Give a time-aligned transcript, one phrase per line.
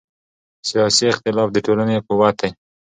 [0.69, 2.49] سیاسي اختلاف د ټولنې قوت دی